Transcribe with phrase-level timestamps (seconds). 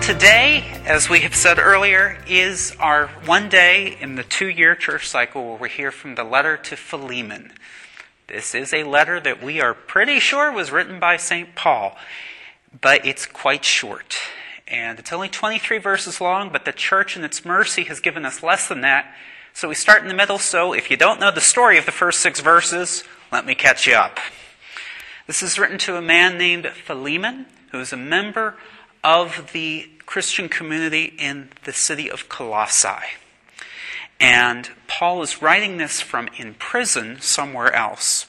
[0.00, 5.06] today, as we have said earlier, is our one day in the two year church
[5.06, 7.52] cycle where we hear from the letter to Philemon.
[8.26, 11.54] This is a letter that we are pretty sure was written by St.
[11.54, 11.98] Paul,
[12.80, 14.16] but it's quite short.
[14.66, 18.42] And it's only 23 verses long, but the church in its mercy has given us
[18.42, 19.14] less than that.
[19.52, 20.38] So we start in the middle.
[20.38, 23.86] So if you don't know the story of the first six verses, let me catch
[23.86, 24.18] you up.
[25.26, 28.56] This is written to a man named Philemon, who is a member
[29.02, 33.16] of the Christian community in the city of Colossae.
[34.18, 38.26] And Paul is writing this from in prison somewhere else.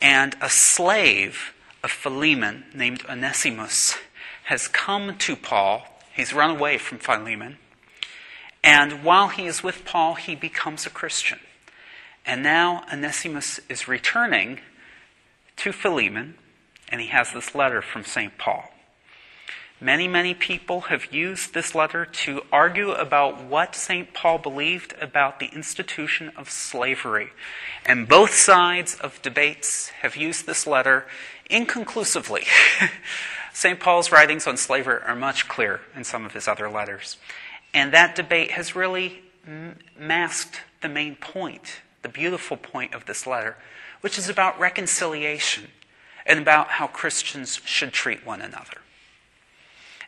[0.00, 1.52] And a slave
[1.82, 3.96] of Philemon named Onesimus
[4.44, 5.86] has come to Paul.
[6.14, 7.58] He's run away from Philemon.
[8.62, 11.38] And while he is with Paul, he becomes a Christian.
[12.24, 14.60] And now Onesimus is returning
[15.56, 16.34] to Philemon,
[16.88, 18.36] and he has this letter from St.
[18.38, 18.70] Paul.
[19.80, 24.14] Many, many people have used this letter to argue about what St.
[24.14, 27.30] Paul believed about the institution of slavery.
[27.84, 31.04] And both sides of debates have used this letter
[31.50, 32.44] inconclusively.
[33.52, 33.78] St.
[33.78, 37.18] Paul's writings on slavery are much clearer in some of his other letters.
[37.74, 39.20] And that debate has really
[39.98, 43.58] masked the main point, the beautiful point of this letter,
[44.00, 45.68] which is about reconciliation
[46.24, 48.78] and about how Christians should treat one another.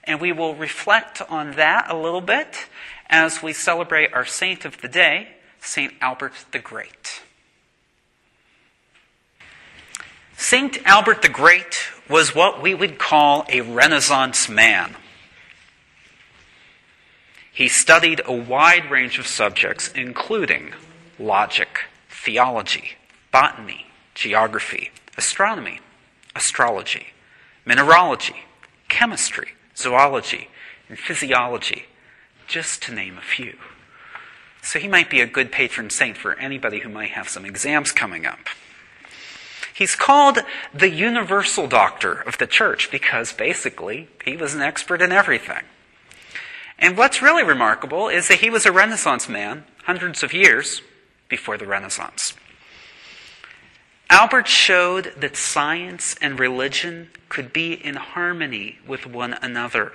[0.04, 2.66] And we will reflect on that a little bit
[3.08, 5.28] as we celebrate our saint of the day,
[5.60, 5.92] St.
[6.00, 7.22] Albert the Great.
[10.36, 10.78] St.
[10.86, 14.94] Albert the Great was what we would call a Renaissance man.
[17.52, 20.72] He studied a wide range of subjects, including
[21.19, 22.92] logic, theology,
[23.32, 25.80] botany, geography, astronomy,
[26.36, 27.08] astrology,
[27.64, 28.36] mineralogy,
[28.88, 30.48] chemistry, zoology,
[30.88, 31.86] and physiology,
[32.47, 33.56] just to name a few.
[34.62, 37.92] So he might be a good patron saint for anybody who might have some exams
[37.92, 38.48] coming up.
[39.72, 40.41] He's called
[40.75, 45.62] the universal doctor of the church because basically he was an expert in everything.
[46.78, 50.82] And what's really remarkable is that he was a Renaissance man hundreds of years
[51.28, 52.34] before the Renaissance.
[54.10, 59.92] Albert showed that science and religion could be in harmony with one another.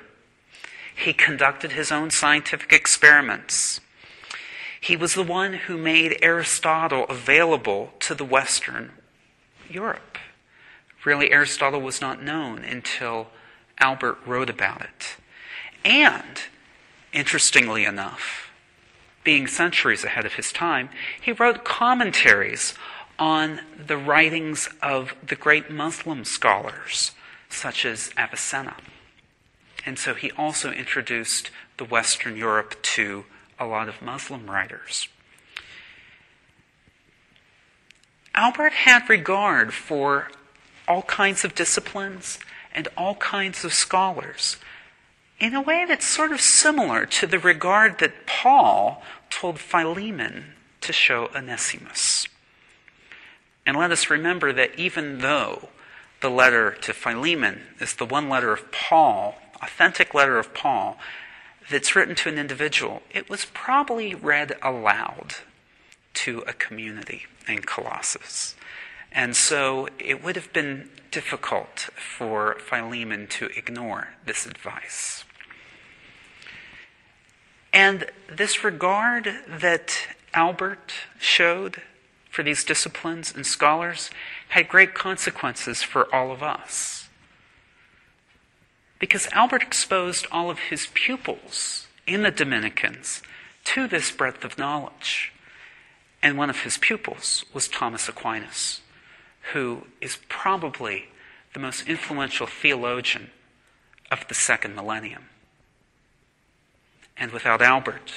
[0.95, 3.81] He conducted his own scientific experiments.
[4.79, 8.91] He was the one who made Aristotle available to the Western
[9.67, 10.17] Europe.
[11.05, 13.27] Really, Aristotle was not known until
[13.79, 15.15] Albert wrote about it.
[15.83, 16.43] And,
[17.11, 18.51] interestingly enough,
[19.23, 22.73] being centuries ahead of his time, he wrote commentaries
[23.23, 27.11] on the writings of the great Muslim scholars,
[27.47, 28.75] such as Avicenna.
[29.85, 33.23] And so he also introduced the Western Europe to
[33.57, 35.07] a lot of Muslim writers.
[38.35, 40.29] Albert had regard for
[40.85, 42.39] all kinds of disciplines
[42.73, 44.57] and all kinds of scholars
[45.39, 50.91] in a way that's sort of similar to the regard that Paul told Philemon to
[50.91, 52.27] show Onesimus.
[53.73, 55.69] And let us remember that even though
[56.21, 60.99] the letter to Philemon is the one letter of Paul, authentic letter of Paul,
[61.71, 65.37] that's written to an individual, it was probably read aloud
[66.13, 68.53] to a community in Colossus.
[69.11, 75.23] And so it would have been difficult for Philemon to ignore this advice.
[77.73, 81.81] And this regard that Albert showed
[82.33, 84.09] for these disciplines and scholars
[84.49, 87.07] had great consequences for all of us.
[88.97, 93.21] Because Albert exposed all of his pupils in the Dominicans
[93.65, 95.31] to this breadth of knowledge.
[96.23, 98.81] And one of his pupils was Thomas Aquinas,
[99.53, 101.09] who is probably
[101.53, 103.29] the most influential theologian
[104.09, 105.25] of the second millennium.
[107.15, 108.11] And without Albert,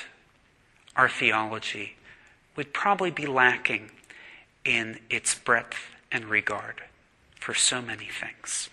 [0.96, 1.96] our theology
[2.56, 3.90] would probably be lacking
[4.66, 5.76] in its breadth
[6.10, 6.82] and regard
[7.40, 8.68] for so many things.